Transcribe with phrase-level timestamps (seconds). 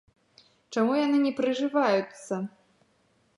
[0.45, 2.33] І чаму яны не прыжываюцца?